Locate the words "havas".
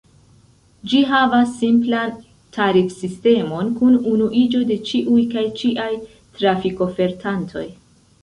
1.09-1.51